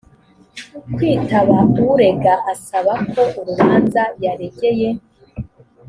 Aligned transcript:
kwitaba 0.93 1.57
urega 1.93 2.33
asaba 2.53 2.93
ko 3.11 3.21
urubanza 3.39 4.01
yaregeye 4.23 4.89